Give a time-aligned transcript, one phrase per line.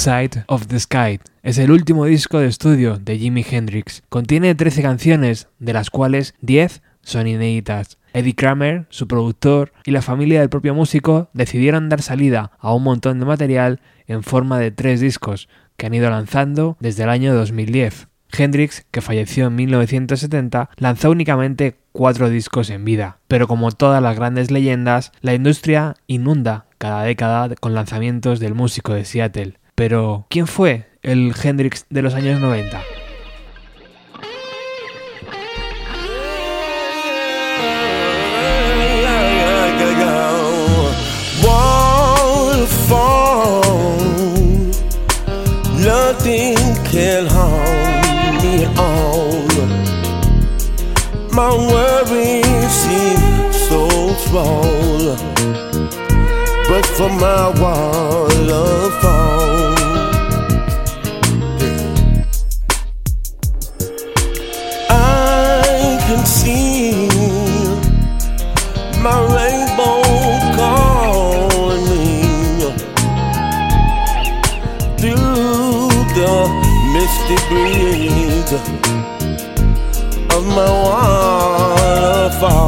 [0.00, 1.20] Side of the Sky.
[1.42, 4.02] Es el último disco de estudio de Jimi Hendrix.
[4.08, 7.98] Contiene 13 canciones, de las cuales 10 son inéditas.
[8.14, 12.82] Eddie Kramer, su productor y la familia del propio músico decidieron dar salida a un
[12.82, 17.34] montón de material en forma de tres discos que han ido lanzando desde el año
[17.34, 18.08] 2010.
[18.32, 24.16] Hendrix, que falleció en 1970, lanzó únicamente cuatro discos en vida, pero como todas las
[24.16, 29.59] grandes leyendas, la industria inunda cada década con lanzamientos del músico de Seattle.
[29.80, 32.82] Pero, ¿quién fue el Hendrix de los años 90?
[45.78, 49.70] Nothing can harm me on.
[51.32, 53.88] My worries seem so
[54.28, 55.16] small
[56.68, 59.19] but for my waterfall.
[80.56, 80.70] My
[82.10, 82.60] waterfall.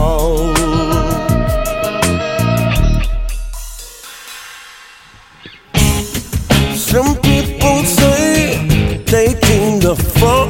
[6.75, 8.57] Some people say
[9.13, 9.29] they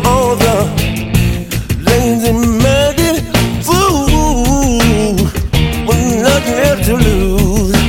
[0.07, 0.59] all the
[1.89, 2.99] lazy mad
[3.65, 5.17] fool
[5.87, 7.81] with nothing left to lose.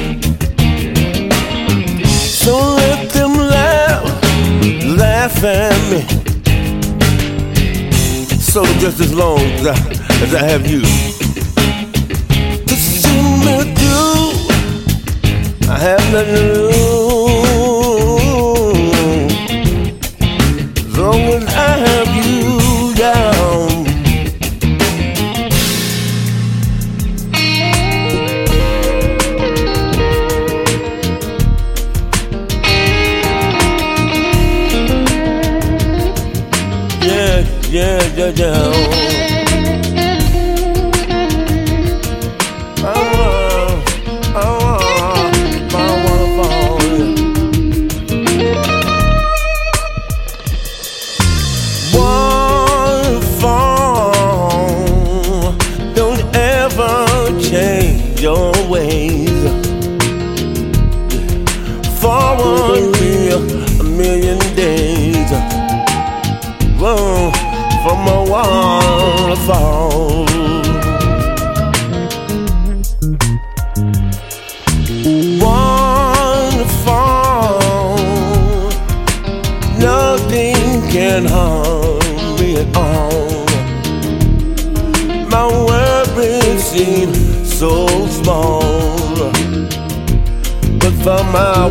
[2.42, 4.04] So let them laugh,
[4.86, 5.44] laugh
[8.56, 8.70] at me.
[8.70, 9.76] So just as long as I,
[10.24, 14.32] as I have you to see me through,
[15.70, 17.03] I have nothing to lose.
[38.32, 39.03] Yeah,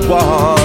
[0.09, 0.62] my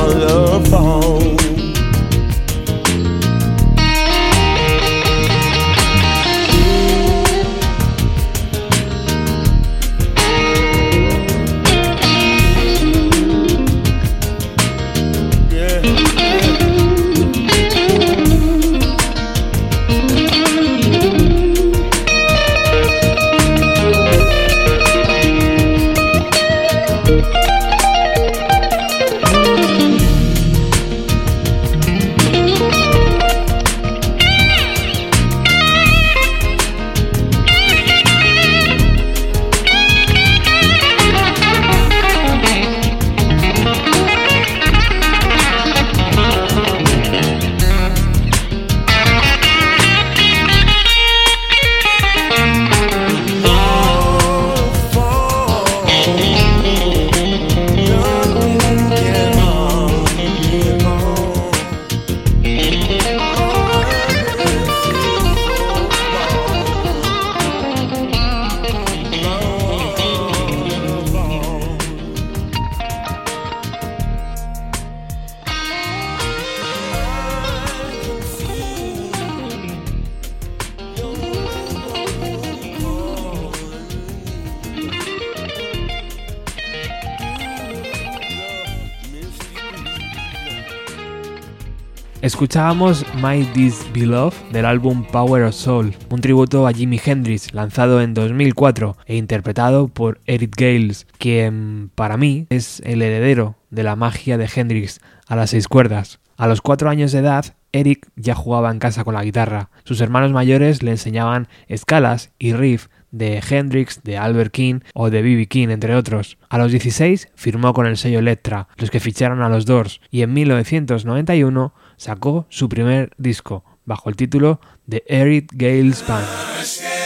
[92.28, 97.54] Escuchábamos My This Be Love del álbum Power of Soul, un tributo a Jimi Hendrix
[97.54, 103.84] lanzado en 2004 e interpretado por Eric Gales, quien para mí es el heredero de
[103.84, 106.20] la magia de Hendrix a las seis cuerdas.
[106.36, 109.70] A los cuatro años de edad, Eric ya jugaba en casa con la guitarra.
[109.86, 115.22] Sus hermanos mayores le enseñaban escalas y riff de Hendrix, de Albert King o de
[115.22, 115.48] B.B.
[115.48, 116.38] King, entre otros.
[116.50, 120.24] A los 16 firmó con el sello Electra, los que ficharon a los Doors, y
[120.24, 126.97] en 1991 sacó su primer disco, bajo el título The Eric Gales Band.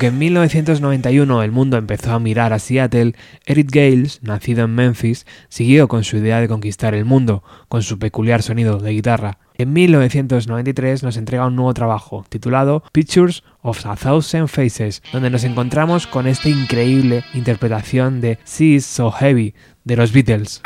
[0.00, 3.14] Aunque en 1991 el mundo empezó a mirar a Seattle,
[3.44, 7.98] Eric Gales, nacido en Memphis, siguió con su idea de conquistar el mundo, con su
[7.98, 9.36] peculiar sonido de guitarra.
[9.58, 15.44] En 1993 nos entrega un nuevo trabajo, titulado Pictures of a Thousand Faces, donde nos
[15.44, 19.52] encontramos con esta increíble interpretación de She Is So Heavy
[19.84, 20.62] de los Beatles.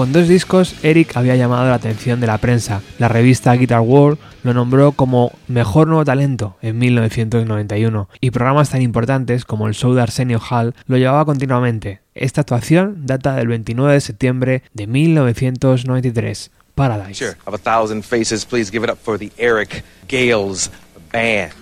[0.00, 2.80] Con dos discos, Eric había llamado la atención de la prensa.
[2.98, 8.80] La revista Guitar World lo nombró como Mejor Nuevo Talento en 1991 y programas tan
[8.80, 12.00] importantes como el show de Arsenio Hall lo llevaba continuamente.
[12.14, 16.50] Esta actuación data del 29 de septiembre de 1993.
[16.74, 17.22] Paradise.
[17.22, 17.36] Sure.
[17.44, 20.70] Of a thousand faces, please give it up for the Eric Gales
[21.12, 21.52] Band.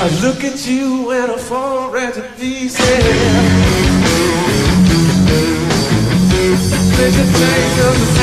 [0.00, 2.78] I look at you and I fall right to pieces.
[6.96, 8.17] There's a change of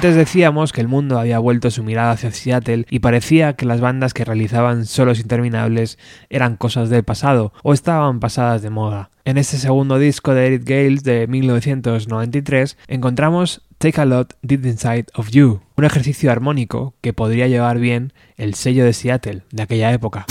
[0.00, 3.82] Antes decíamos que el mundo había vuelto su mirada hacia Seattle y parecía que las
[3.82, 5.98] bandas que realizaban solos interminables
[6.30, 9.10] eran cosas del pasado o estaban pasadas de moda.
[9.26, 15.06] En este segundo disco de Eric Gales de 1993 encontramos Take a Lot Deep Inside
[15.16, 19.92] of You, un ejercicio armónico que podría llevar bien el sello de Seattle de aquella
[19.92, 20.24] época.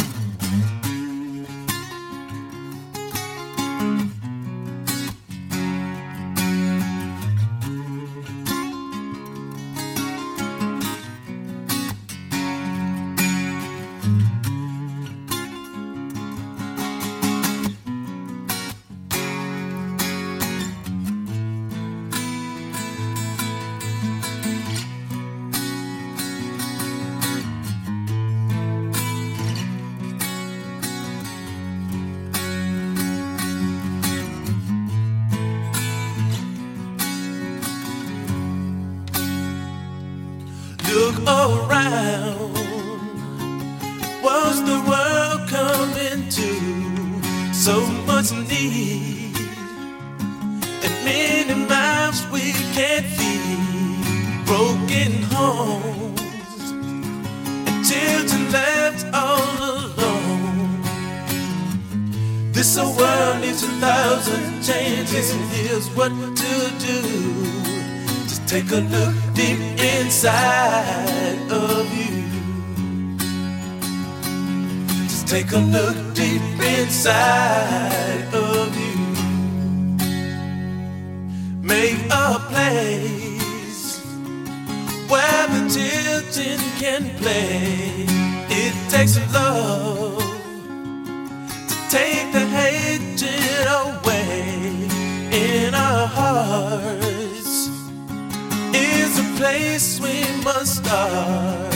[99.39, 101.71] Place we must start.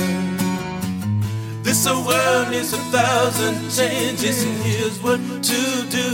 [1.63, 5.61] This old world needs a thousand changes, and here's what to
[5.99, 6.09] do.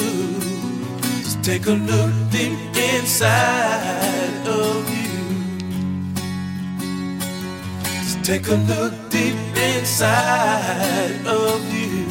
[1.23, 2.59] Just take a look deep
[2.93, 5.17] inside of you.
[8.03, 9.39] Just take a look deep
[9.73, 12.05] inside of you.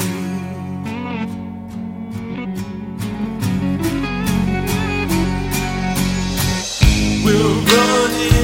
[7.24, 8.37] We're running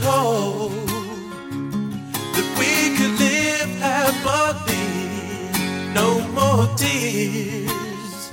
[0.00, 0.72] Hope
[2.34, 4.88] that we could live happily,
[5.92, 8.30] no more tears.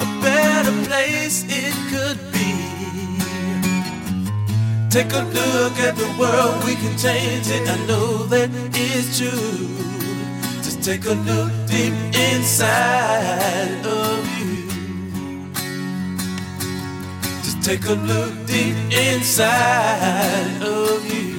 [0.00, 2.52] A better place it could be.
[4.90, 7.66] Take a look at the world, we can change it.
[7.68, 9.68] I know that it's true.
[10.62, 11.94] Just take a look deep
[12.32, 14.55] inside of you.
[17.66, 21.34] Take a look deep inside of you.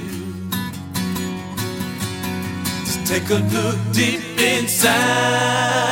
[2.83, 5.87] Just take a look deep inside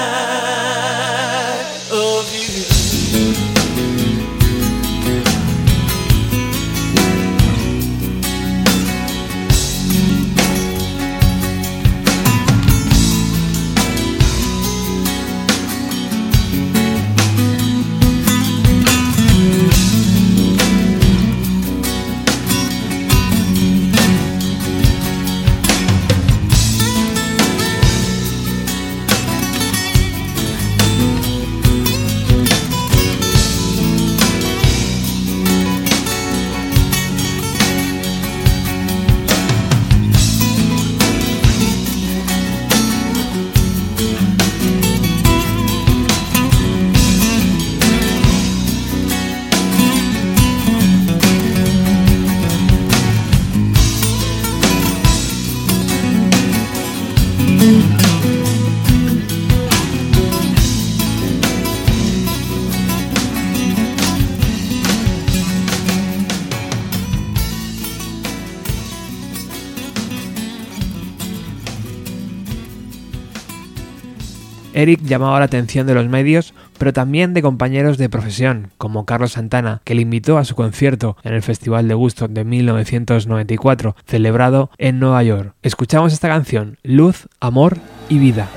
[74.85, 79.31] Eric llamaba la atención de los medios, pero también de compañeros de profesión, como Carlos
[79.31, 84.69] Santana, que le invitó a su concierto en el Festival de Gusto de 1994, celebrado
[84.77, 85.55] en Nueva York.
[85.63, 88.47] Escuchamos esta canción, Luz, Amor y Vida.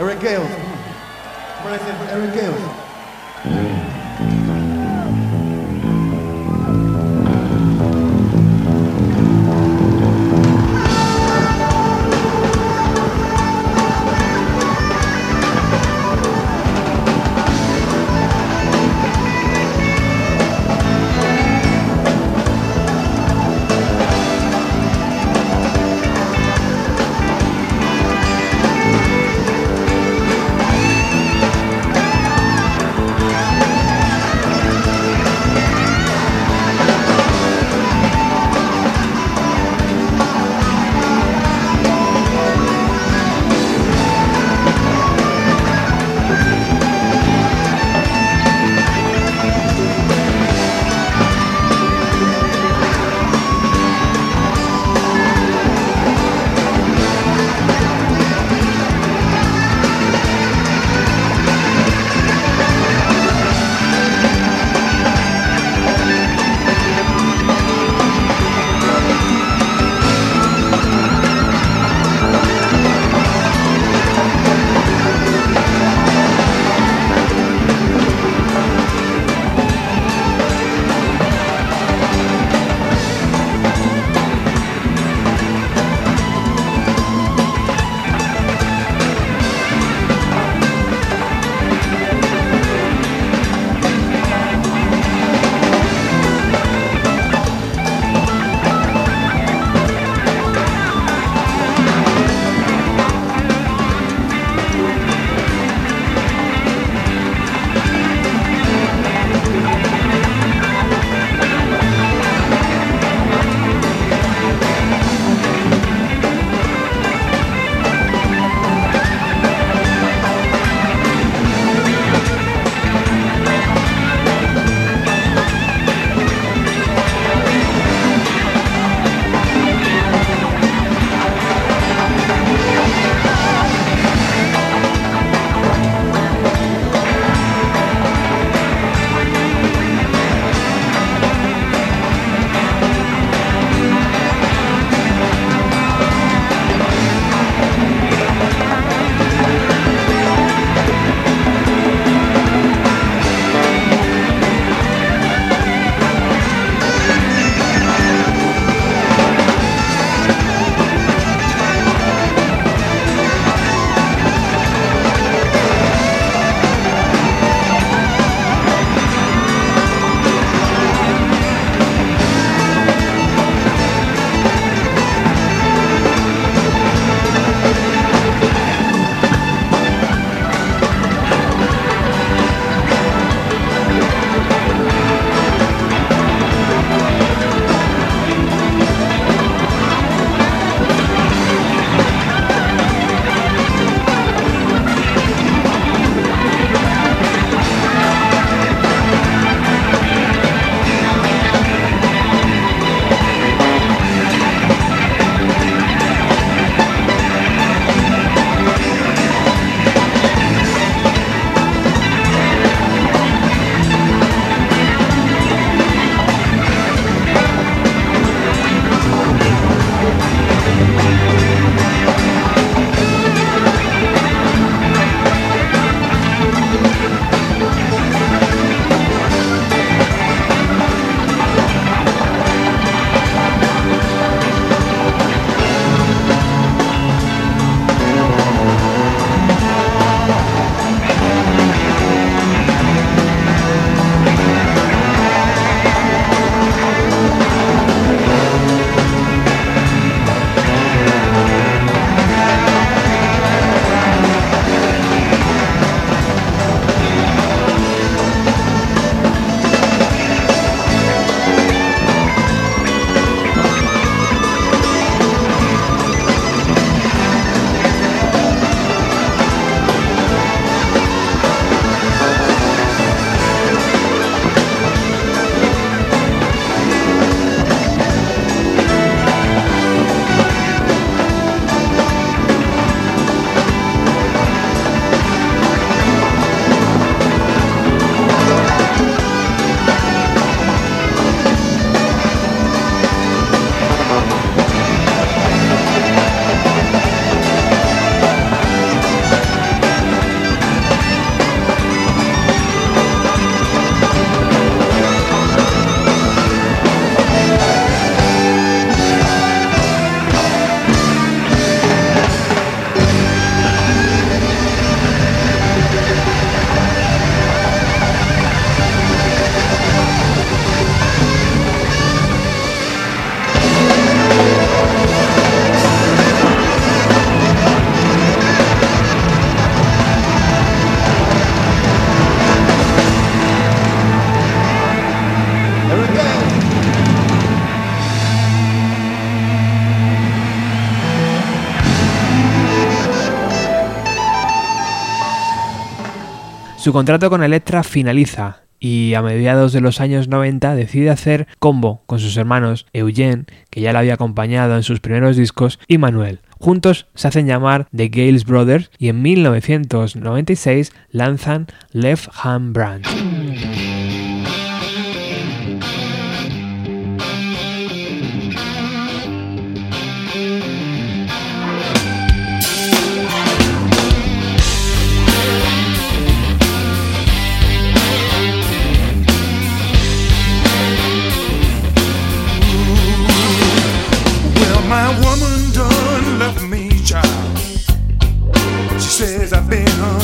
[346.88, 352.00] Su contrato con Elektra finaliza y a mediados de los años 90 decide hacer combo
[352.06, 356.40] con sus hermanos Eugene, que ya la había acompañado en sus primeros discos, y Manuel.
[356.58, 363.04] Juntos se hacen llamar The Gales Brothers y en 1996 lanzan Left Hand Brand.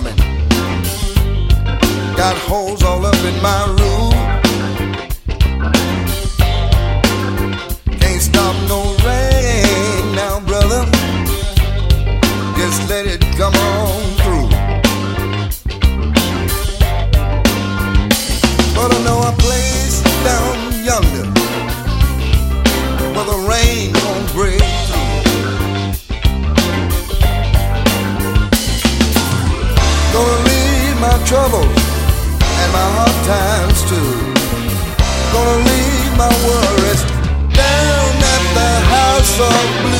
[0.00, 0.16] coming.
[2.16, 3.89] Got holes all up in my room.
[35.44, 37.02] gonna leave my worries
[37.60, 39.99] down at the house of blues.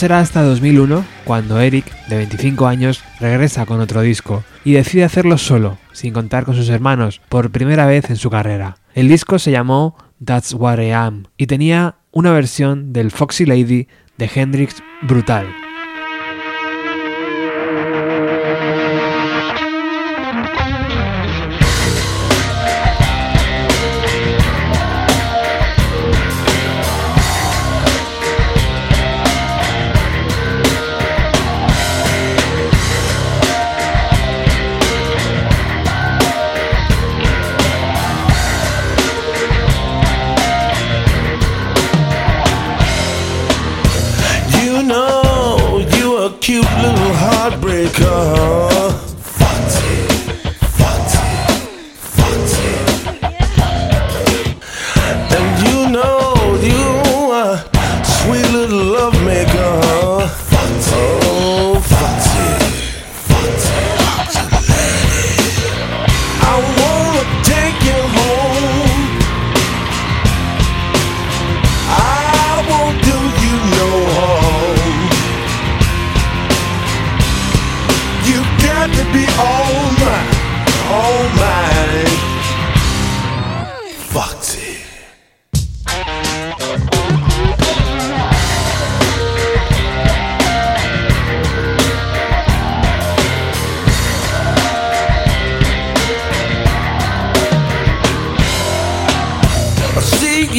[0.00, 5.36] será hasta 2001 cuando Eric, de 25 años, regresa con otro disco y decide hacerlo
[5.36, 8.78] solo, sin contar con sus hermanos, por primera vez en su carrera.
[8.94, 13.88] El disco se llamó That's What I Am y tenía una versión del Foxy Lady
[14.16, 15.48] de Hendrix brutal.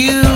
[0.02, 0.31] you.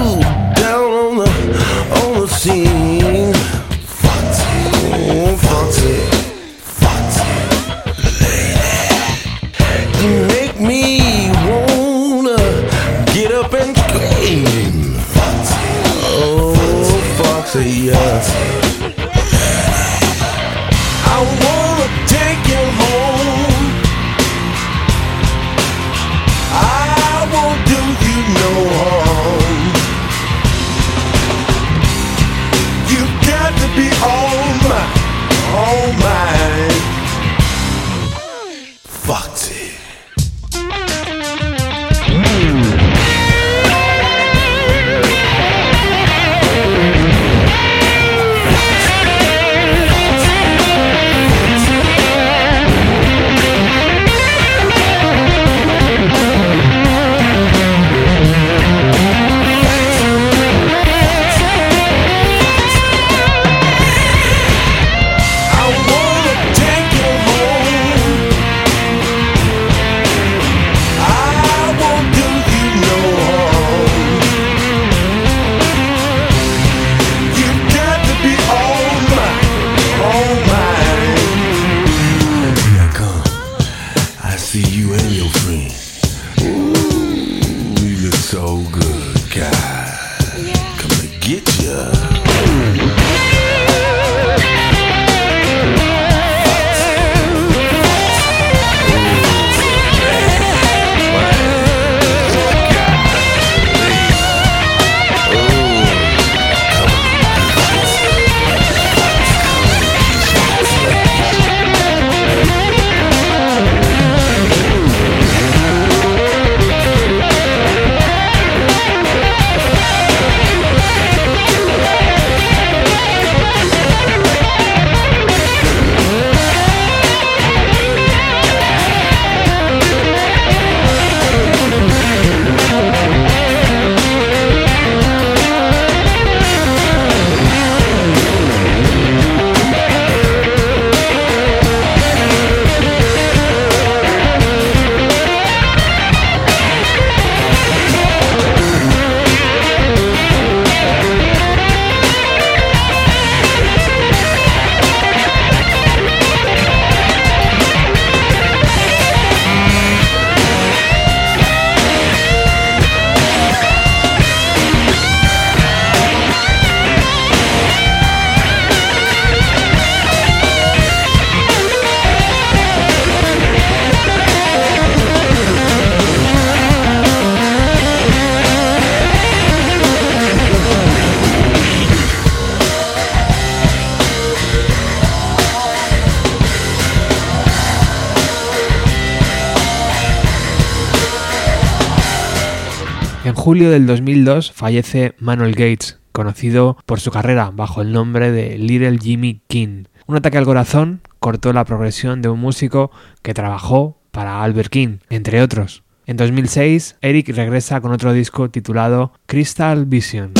[193.45, 198.97] julio del 2002 fallece Manuel Gates, conocido por su carrera bajo el nombre de Little
[198.97, 199.83] Jimmy King.
[200.07, 202.89] Un ataque al corazón cortó la progresión de un músico
[203.21, 205.83] que trabajó para Albert King, entre otros.
[206.07, 210.33] En 2006, Eric regresa con otro disco titulado Crystal Vision.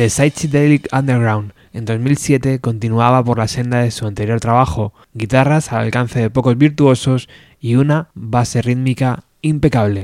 [0.00, 1.52] The Psychedelic Underground.
[1.74, 6.56] En 2007 continuaba por la senda de su anterior trabajo, guitarras al alcance de pocos
[6.56, 7.28] virtuosos
[7.60, 10.02] y una base rítmica impecable.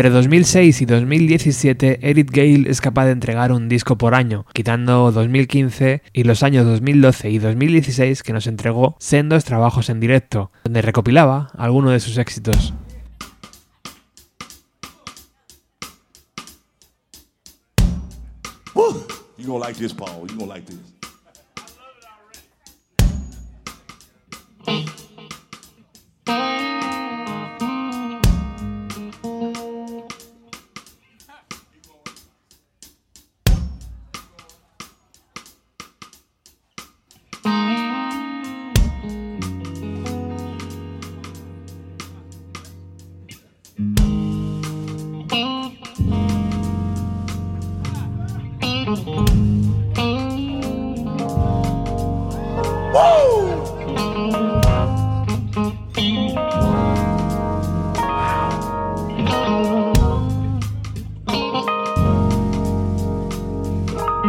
[0.00, 5.12] Entre 2006 y 2017, Eric Gale es capaz de entregar un disco por año, quitando
[5.12, 10.80] 2015 y los años 2012 y 2016 que nos entregó sendos trabajos en directo, donde
[10.80, 12.72] recopilaba algunos de sus éxitos.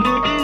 [0.04, 0.41] Check it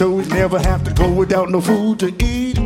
[0.00, 2.56] so he'd never have to go without no food to eat.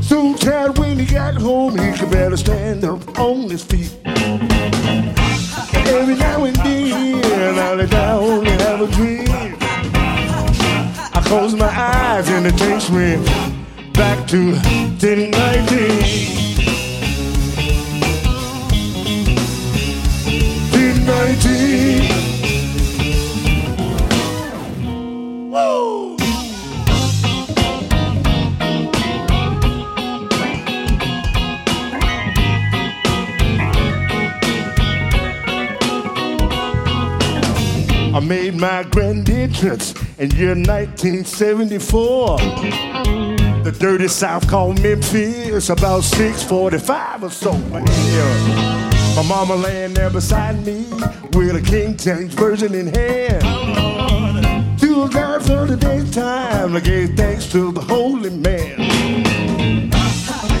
[0.00, 3.92] So tired when he got home he could barely stand up on his feet.
[4.04, 9.26] Every now and then I lay down and have a dream.
[11.12, 13.16] I close my eyes and it takes me
[13.92, 14.54] back to
[38.16, 42.38] I made my grand entrance in year 1974.
[43.62, 47.52] The dirty South called Memphis about 645 or so.
[47.52, 50.86] My mama laying there beside me
[51.34, 53.42] with a King James version in hand.
[54.80, 58.80] To God for the daytime, I gave thanks to the holy man.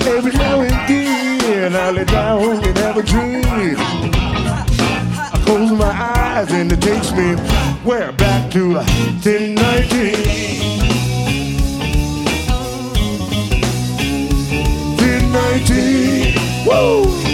[0.02, 4.35] Every now and then I lay down and have a dream.
[5.46, 7.36] Close my eyes and it takes me
[7.84, 9.56] where back to 1019.
[14.98, 16.66] 1019.
[16.66, 17.25] Woo!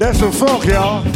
[0.00, 1.09] That's some funk, y'all.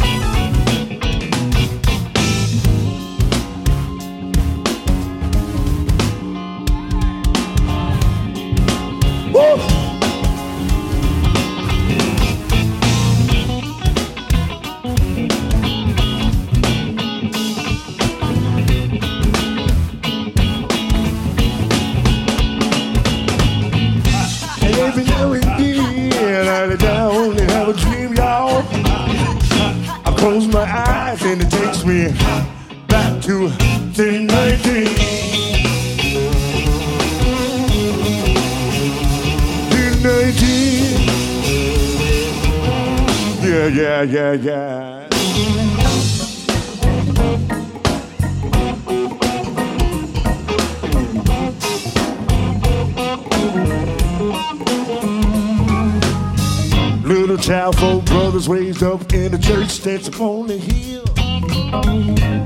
[59.79, 61.03] That's upon the hill.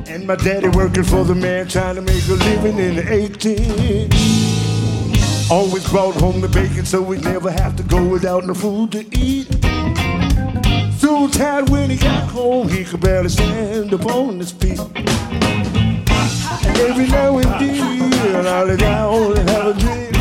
[0.07, 4.09] And my daddy working for the man trying to make a living in the 80s.
[5.51, 9.05] Always brought home the bacon so we never have to go without no food to
[9.17, 9.47] eat.
[10.97, 14.80] So tired when he got home, he could barely stand up on his feet.
[14.80, 20.15] And every now and then, I lay down and have a drink.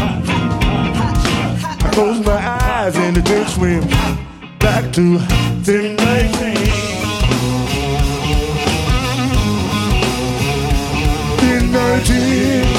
[1.84, 3.82] I close my eyes and the drink swim
[4.59, 5.18] back to
[5.62, 6.97] the 19.
[11.97, 12.77] authority.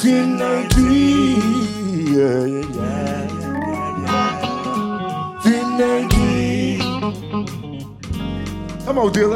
[0.00, 1.36] Till I be,
[2.16, 3.28] yeah, yeah, yeah,
[4.02, 5.40] yeah.
[5.42, 6.78] Till I be.
[8.86, 9.29] Come on, dear.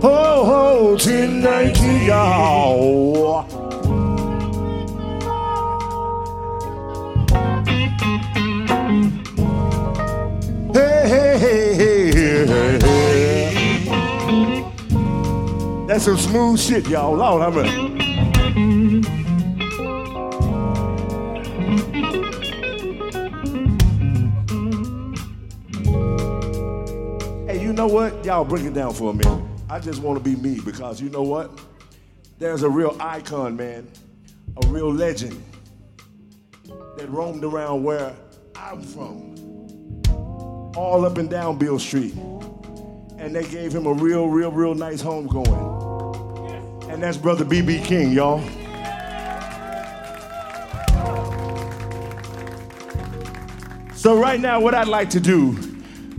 [0.00, 3.44] 好好前嚟自由。
[15.86, 17.14] That's some smooth shit, y'all.
[17.14, 17.91] Lord, I'm a.
[27.82, 28.24] know what?
[28.24, 29.42] Y'all bring it down for a minute.
[29.68, 31.50] I just want to be me because you know what?
[32.38, 33.90] There's a real icon, man,
[34.62, 35.42] a real legend
[36.96, 38.14] that roamed around where
[38.54, 39.34] I'm from,
[40.76, 42.14] all up and down Beale Street.
[43.18, 46.88] And they gave him a real, real, real nice home going.
[46.88, 47.80] And that's Brother B.B.
[47.80, 48.38] King, y'all.
[53.96, 55.71] So right now, what I'd like to do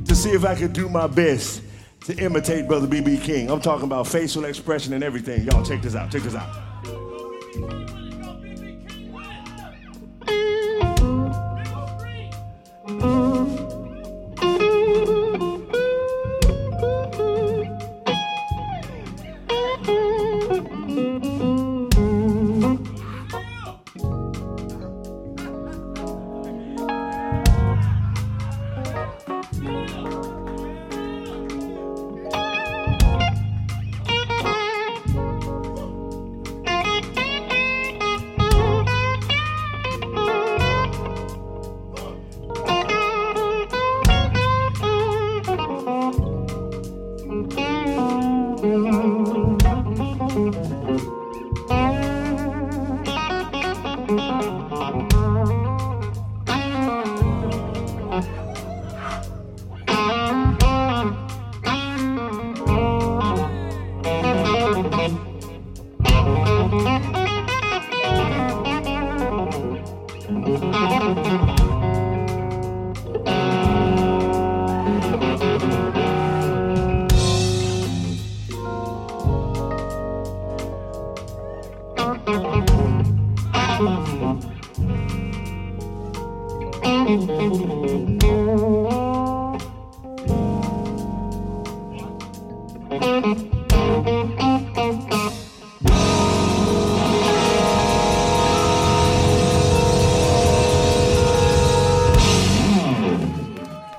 [0.05, 1.61] to see if I could do my best
[2.05, 3.17] to imitate Brother B.B.
[3.17, 3.49] King.
[3.49, 5.43] I'm talking about facial expression and everything.
[5.43, 6.11] Y'all, check this out.
[6.11, 6.72] Check this out.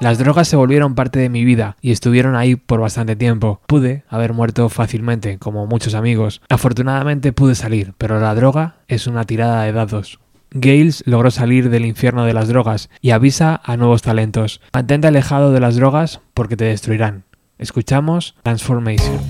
[0.04, 3.62] Las drogas se volvieron parte de mi vida y estuvieron ahí por bastante tiempo.
[3.66, 6.42] Pude haber muerto fácilmente, como muchos amigos.
[6.50, 10.20] Afortunadamente pude salir, pero la droga es una tirada de dados.
[10.50, 14.60] Gales logró salir del infierno de las drogas y avisa a nuevos talentos.
[14.74, 17.24] Mantente alejado de las drogas porque te destruirán.
[17.56, 19.20] Escuchamos Transformation.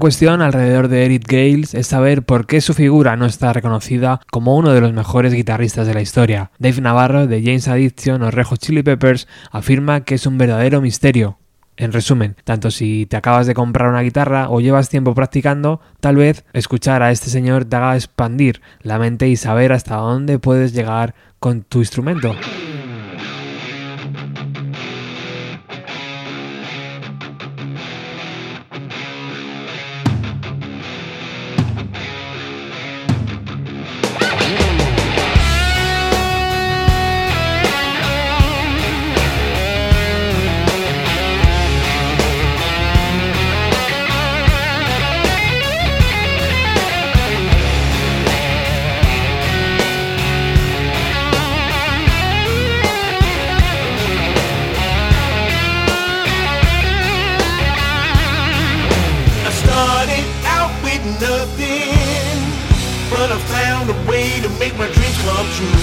[0.00, 4.56] Cuestión alrededor de Eric Gales es saber por qué su figura no está reconocida como
[4.56, 6.50] uno de los mejores guitarristas de la historia.
[6.58, 11.38] Dave Navarro de James Addiction o Rejo Chili Peppers afirma que es un verdadero misterio.
[11.76, 16.16] En resumen, tanto si te acabas de comprar una guitarra o llevas tiempo practicando, tal
[16.16, 20.72] vez escuchar a este señor te haga expandir la mente y saber hasta dónde puedes
[20.72, 22.34] llegar con tu instrumento.
[64.10, 65.80] Way to make my dreams come true.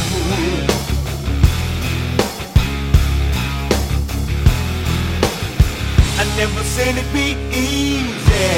[6.19, 8.57] I never said it'd be easy.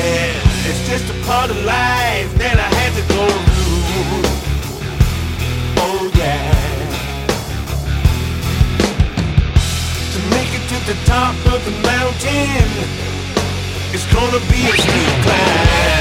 [0.70, 4.22] It's just a part of life that I had to go through.
[5.86, 6.50] Oh yeah.
[10.14, 12.70] To make it to the top of the mountain.
[13.94, 15.99] It's gonna be a steep climb.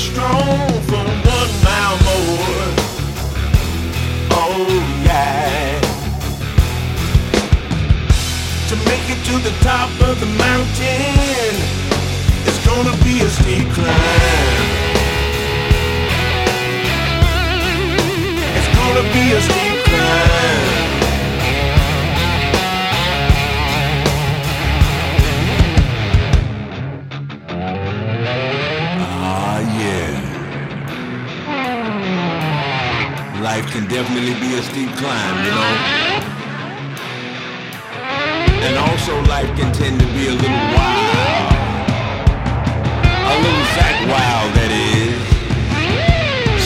[0.00, 1.04] Strong for
[1.36, 2.70] one mile more.
[4.32, 5.79] Oh yeah.
[8.90, 11.54] Make it to the top of the mountain,
[12.48, 14.64] it's gonna be a steep climb.
[18.56, 20.62] It's gonna be a steep climb.
[29.06, 30.10] Ah, yeah.
[33.40, 36.09] life can definitely be a steep climb, you know.
[38.62, 41.54] And also life can tend to be a little wild.
[43.32, 45.20] A little Zakk Wylde, that is.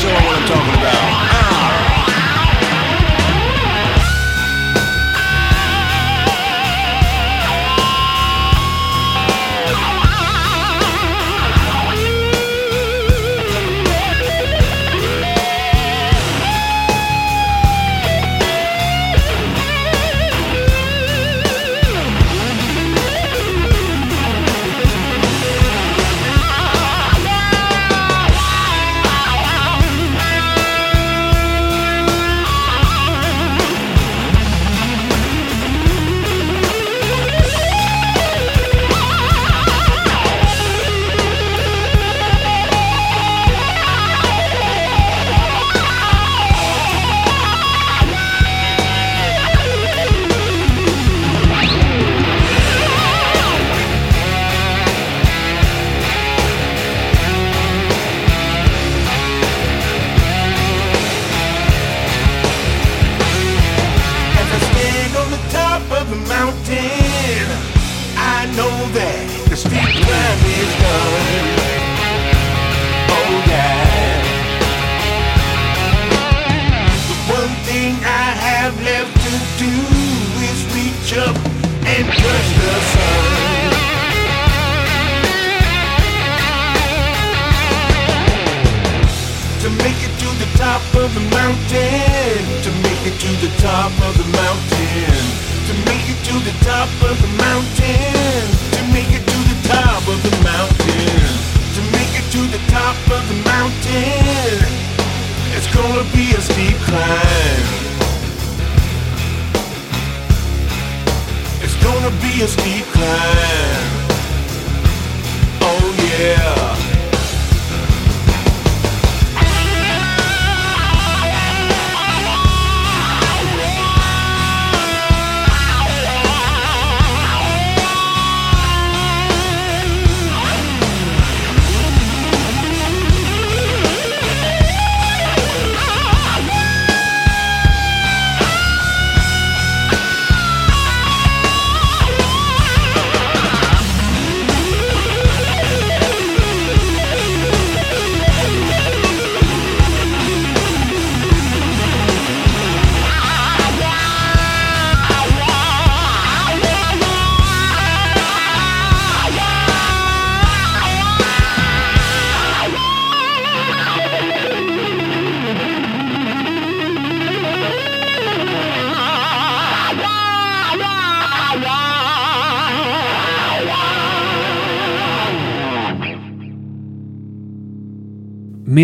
[0.01, 1.34] Show what I'm talking about.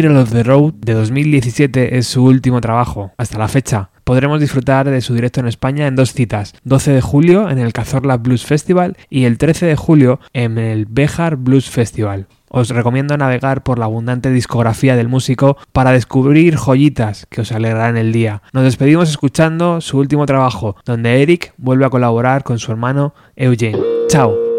[0.00, 3.12] Middle of the Road de 2017 es su último trabajo.
[3.18, 7.00] Hasta la fecha, podremos disfrutar de su directo en España en dos citas, 12 de
[7.02, 11.68] julio en el Cazorla Blues Festival y el 13 de julio en el Bejar Blues
[11.68, 12.28] Festival.
[12.48, 17.98] Os recomiendo navegar por la abundante discografía del músico para descubrir joyitas que os alegrarán
[17.98, 18.40] el día.
[18.54, 23.78] Nos despedimos escuchando su último trabajo, donde Eric vuelve a colaborar con su hermano Eugene.
[24.08, 24.49] ¡Chao!